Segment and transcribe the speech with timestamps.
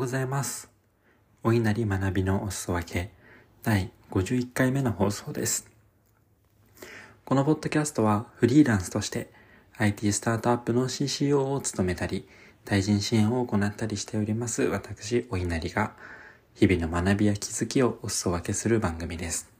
[0.00, 0.70] ございます。
[1.42, 3.10] お稲荷学びのお裾分け
[3.62, 5.70] 第51回目の放送です。
[7.26, 9.30] このポッドキャストはフリーランスとして
[9.76, 12.26] IT スタートアップの CCO を務めたり、
[12.64, 15.92] 対人支援を行ったりしております私、お稲荷が
[16.54, 19.50] 日々の学びや気づきをお裾分けする番組です。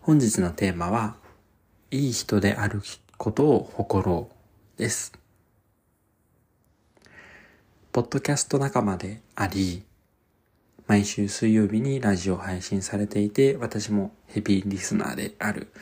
[0.00, 1.16] 本日のテーマは、
[1.90, 2.80] いい人である
[3.18, 4.30] ことを誇ろ
[4.78, 5.25] うです。
[7.96, 9.82] ポッドキャスト仲間であり、
[10.86, 15.72] 毎週水曜日にラジオ配信されていて、私もヘビーリスナーである、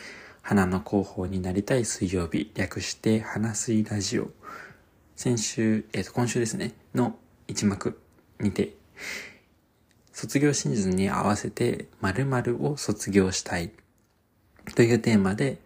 [0.40, 4.30] 花の広報になりたい水曜日、略して花水ラジオ。
[5.16, 7.16] 先週、えっ、ー、と、今週ですね、の
[7.48, 7.98] 一幕
[8.38, 8.74] にて、
[10.12, 13.72] 卒業シーズンに合わせて〇〇を卒業したい
[14.76, 15.58] というテーマで、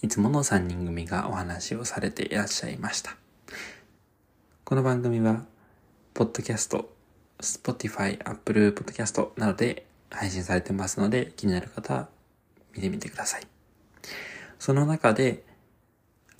[0.00, 3.18] いつもの3人組がお話をされていらっしゃいました。
[4.64, 5.44] この番組は
[6.16, 6.90] ポッドキャスト、
[7.40, 12.08] Spotify、Apple Podcast などで配信されてますので、気になる方
[12.74, 13.42] 見てみてください。
[14.58, 15.44] その中で、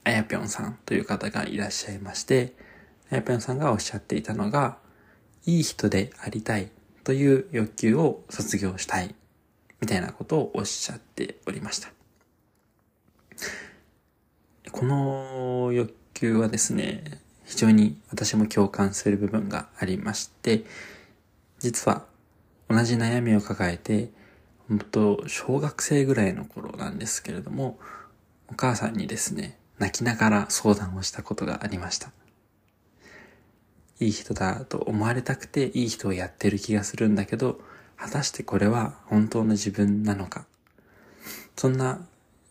[0.03, 2.55] あやぴょんさんという方がいらっしゃいまして、
[3.11, 4.79] あやぴょんさんがおっしゃっていたのが、
[5.45, 6.71] いい人でありたい
[7.05, 9.15] という欲求を卒業したい、
[9.83, 11.93] みたいなことをおっしゃっておりました。
[14.73, 20.65] この欲求はですね、非常に私も共感する部分がありまして、
[21.59, 22.05] 実は
[22.69, 24.11] 同じ悩みを抱えて、
[24.69, 27.79] 本当小学生ぐらいの頃なんですけれども、
[28.49, 32.11] お母さんにですね、泣きながら相談をしたことがありました。
[34.01, 37.61] いい人だと思われたくていい人をやってる気がするんだけど、
[37.97, 40.47] 果たしてこれは本当の自分なのか。
[41.57, 42.07] そんな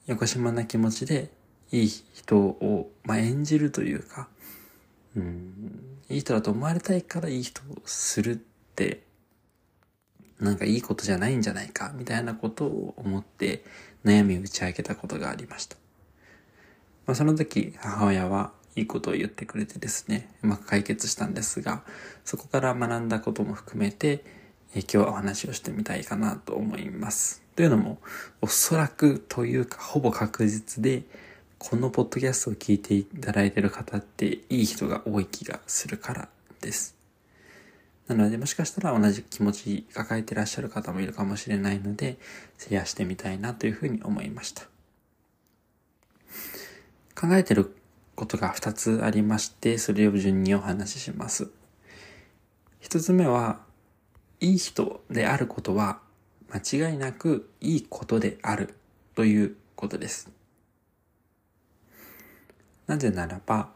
[0.07, 1.31] 横島な気持ちで
[1.71, 4.29] いい人を、まあ、演じるというか、
[5.15, 9.03] うん、いい人だと思われたいからいい人をするって、
[10.39, 13.63] なんかいいことじゃないんじゃないか、みたいなことを思って
[14.03, 15.77] 悩みを打ち明けたことがありました。
[17.05, 21.83] まあ、その時、母親はいいことを言ってくれてですね、うまく解決したんですが、
[22.25, 24.23] そこから学んだことも含めて、
[24.73, 27.41] え今日はお話をしてみたいかなと思います。
[27.55, 27.99] というのも、
[28.41, 31.03] おそらくというか、ほぼ確実で、
[31.57, 36.29] このポッドキャストを聞いていただいている方っていい人が多い気がするから
[36.61, 36.95] です。
[38.07, 42.17] なのでもしかしたら同じ気持ち抱えていらっしゃる方もいるかもしれないので、
[42.57, 44.63] シェアしてみたいなというふうに思いました。
[47.19, 47.75] 考えてる
[48.15, 51.49] ことが2つありまして、それを順にお話しします。
[52.81, 53.59] 1つ目は、
[54.39, 55.99] いい人であることは
[56.53, 58.75] 間違いなくいいことである
[59.15, 60.29] ということです。
[62.87, 63.69] なぜならば、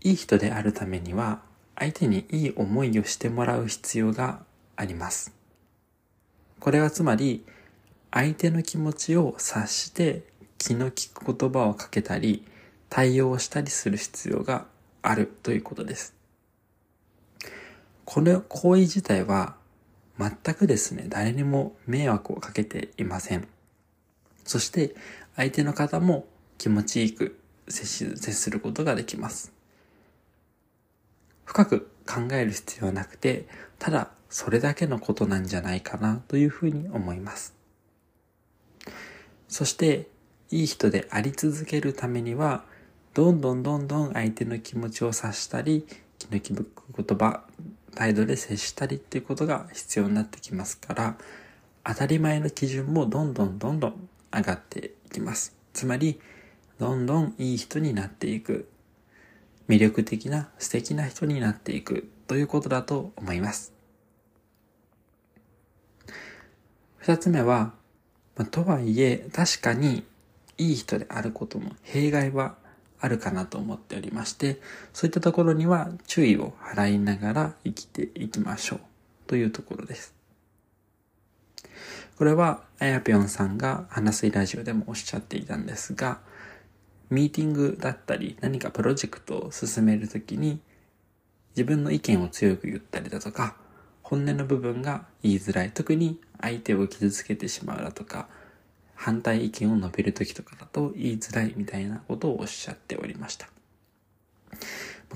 [0.00, 1.42] いい人であるためには、
[1.76, 4.42] 相手にいい思いをしてもらう必要が
[4.76, 5.32] あります。
[6.60, 7.44] これはつまり、
[8.10, 10.22] 相手の気持ちを察して
[10.56, 12.44] 気の利く言葉をかけたり、
[12.88, 14.66] 対応したりする必要が
[15.02, 16.14] あるということです。
[18.04, 19.56] この行為自体は
[20.18, 23.46] 全くですね、誰にも迷惑をかけていません。
[24.44, 24.94] そして
[25.36, 26.26] 相手の方も
[26.56, 27.38] 気持ちいく、
[27.70, 29.52] 接することができます。
[31.44, 33.46] 深く考える必要はなくて、
[33.78, 37.54] ただそれだけのことなんじゃないかなというふうに思います。
[39.48, 40.08] そして、
[40.50, 42.64] いい人であり続けるためには、
[43.14, 45.86] どんどんどんどん相手の気持ちを察したり、
[46.18, 47.44] 気の利く言葉、
[47.94, 51.18] 態度で接したりっていうことが必要になってきますから、
[51.84, 55.56] 当たり前の基準もどんどんどんどん上がっていきます。
[55.72, 56.20] つまり、
[56.78, 58.68] どんどんいい人になっていく。
[59.68, 63.72] 魅力的な素敵な人になっていくということだと思います。
[66.96, 67.74] 二つ目は、
[68.36, 70.04] まあ、とはいえ確かに
[70.56, 72.56] いい人であることも弊害は
[73.00, 74.60] あるかなと思っておりまして、
[74.92, 78.80] そういったところには注意を払いながら生きていきましょう
[79.26, 80.14] というところです。
[82.16, 86.18] これは、あやぴょんさんが話すラジオでもおっしゃっていたんですが、
[87.10, 90.60] ミーティングだったり何かプロジェクトを進めるときに
[91.56, 93.56] 自分の意見を強く言ったりだとか
[94.02, 95.70] 本音の部分が言いづらい。
[95.70, 98.28] 特に相手を傷つけてしまうだとか
[98.94, 103.48] 反対意見を述べるときとかだと言いづらいみたいなことをおっしゃっておりました。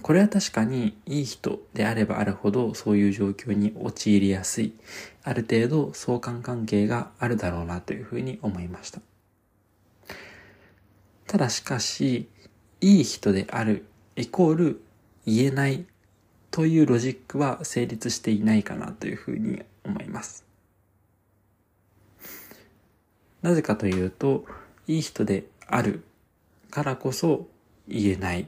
[0.01, 4.73] これは確かにいい人であればあるほどそういう状況に陥りやすい。
[5.23, 9.01] ある程度相関関係があるだろうなというふうに思いました。
[11.33, 12.29] ただしかし、
[12.83, 13.87] いい人である
[14.17, 14.83] イコール
[15.25, 15.87] 言えない
[16.51, 20.45] というロジックは成立していないかなというふうに思います。
[23.41, 24.45] なぜかというと、
[24.87, 26.05] いい人である
[26.71, 27.47] からこそ
[27.89, 28.47] 言えないっ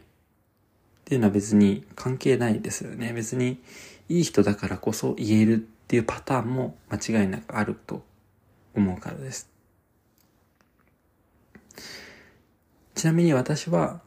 [1.06, 3.14] ていうのは別に関係ないですよね。
[3.14, 3.62] 別に
[4.10, 5.58] いい人だからこそ言えるっ
[5.88, 8.04] ていうパターンも間違いなくあると
[8.74, 9.48] 思うからです。
[13.04, 14.00] ちなみに私は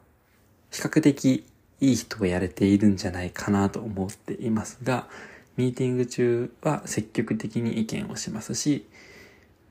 [0.71, 1.45] 比較的
[1.79, 5.07] いい人をやれているんじゃないかなと思っていますが、
[5.55, 8.87] ミーティング中は積極的に意見をしますし、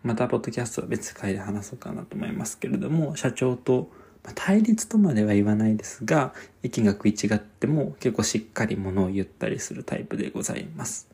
[0.05, 3.90] また、ポッドキャストは別会で話そうかなと思いますけれども、社長と、
[4.23, 6.32] ま対立とまでは言わないですが、
[6.62, 11.08] 意見が食い違っても結構しっかりものを言ったりするタイプでございます。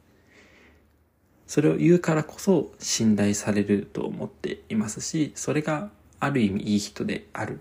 [1.47, 5.88] それを言うからこそ信頼されると思っていますし、それが
[6.23, 7.59] ある意味いい人である。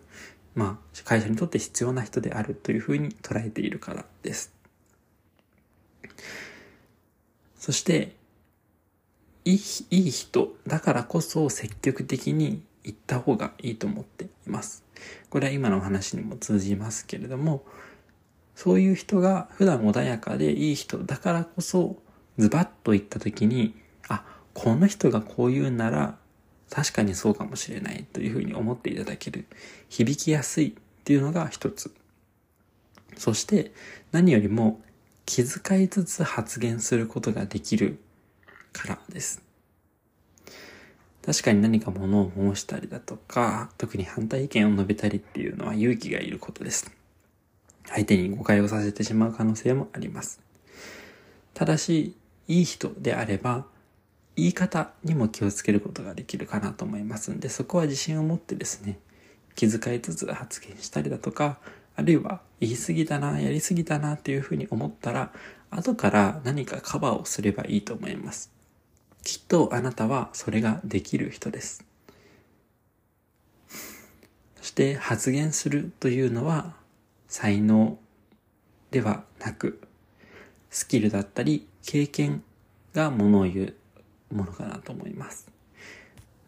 [0.55, 4.53] まあ、会社にとって必要な人であるというふうに捉えているからです。
[7.57, 8.15] そして、
[9.45, 9.59] いい、
[9.89, 14.83] いい人だからこそ積極的に言った方がいいと思っています。
[15.29, 17.63] これは今のお話にも通じますけれども、
[18.55, 21.97] そういう人が普段穏やかでいい人だからこそ、
[22.37, 23.75] ズバッと言った時に、
[24.07, 26.17] あ、この人がこう言うなら、
[26.71, 29.45] 確かにそうかもしれないというふうに思っていただける。
[29.89, 31.93] 響きやすいっていうのが一つ。
[33.17, 33.73] そして
[34.13, 34.81] 何よりも
[35.25, 37.99] 気遣いつつ発言することができる
[38.71, 39.43] からです。
[41.25, 46.89] 確かに何か物を申したりだとか、特に反対意見を述べたりっていうのは勇気がいることです。
[47.87, 50.39] 相手に誤解をさせてしまう可能性もあります。
[51.53, 52.15] ただし、
[52.47, 53.65] いい人であれば、
[54.35, 58.99] 言い方にも気をつけることができるかなと思いますんで、そこは自信を持ってですね、
[59.55, 61.59] 気遣いつつ発言したりだとか、
[61.95, 65.33] あるいは言い過ぎだな、やり過ぎだなっていうふうに思ったら、
[65.69, 68.51] 後から何かカバーをすればいいと思います。
[69.23, 71.85] きっとあなたはそれができる人です。
[74.57, 76.75] そして発言するというのは
[77.27, 77.97] 才能
[78.91, 79.81] ではなく、
[80.69, 82.43] スキルだったり経験
[82.93, 83.75] がものを言う
[84.33, 85.49] ものかなと思います。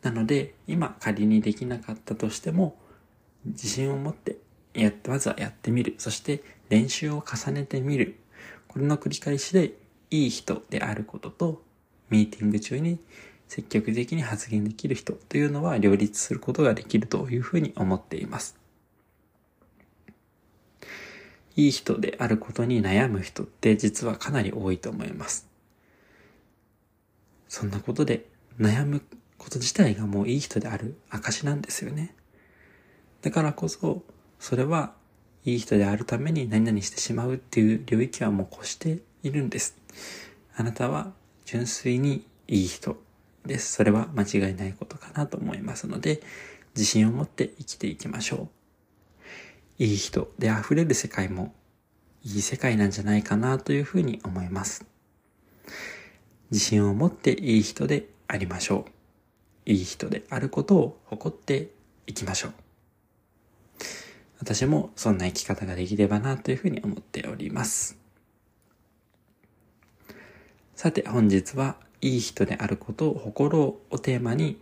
[0.01, 2.77] なので、今仮にできなかったとしても、
[3.45, 4.37] 自信を持って
[4.73, 5.95] やって、まずはやってみる。
[5.97, 8.19] そして練習を重ねてみる。
[8.67, 9.73] これの繰り返しで、
[10.09, 11.61] いい人であることと、
[12.09, 12.99] ミーティング中に
[13.47, 18.57] 積極的に発言できる人というのは両立することができるというふうに思っています。
[21.55, 25.52] いい人であることに悩む人って実はかなり多いと思います。
[27.53, 28.25] そんなことで
[28.59, 29.03] 悩む
[29.37, 32.15] こと自体がもういい人である証なんですよね。
[33.21, 34.01] だからこそ、
[34.39, 34.95] それは
[35.45, 39.77] いい人であるために何々してしまうっていう領域はもう越しているんです。
[40.55, 41.13] あなたは
[41.45, 42.97] 純粋にいい人
[43.45, 43.73] です。
[43.73, 46.23] それは間違いないことかなと思いますので、
[46.75, 48.49] 自信を持って生きていきましょ
[49.77, 49.83] う。
[49.83, 51.53] いい人で溢れる世界も
[52.23, 54.91] いい世界なんじゃないかなというふうに思います。
[56.53, 58.85] 自信を持っていい人でありましょ
[59.65, 59.71] う。
[59.71, 61.71] いい人であることを誇って
[62.05, 62.53] いきましょう。
[64.37, 67.97] 私もそんな生き方ができればなというふうに思っております。
[70.75, 74.61] さて本日はいい人であることを誇ろうをテーマに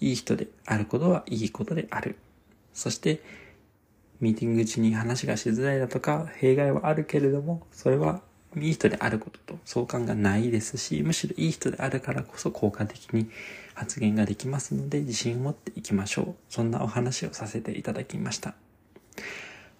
[0.00, 2.16] いい人であることはいいことである。
[2.74, 3.22] そして
[4.18, 8.20] ミーティング中に話がしづらいだとか弊害はあるけれどもそれは
[8.60, 13.30] いい人であることと相関がないですしむしろいい人であるからこそ効果的に
[13.74, 16.34] 発言ができますので自信を持っていきましょう。
[16.48, 18.54] そんなお話をさせていただきました。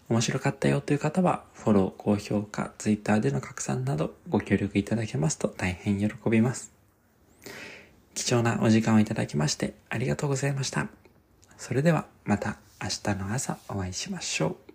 [0.08, 6.72] 面白かったよという方は、フォロー、高評価、ツイッターでの拡散などご協力いただけますと大変喜びます。
[8.14, 10.88] 貴重なお時間をいただきましてありがとうございました。
[11.56, 14.67] それではまた明日の朝お会いしましょう。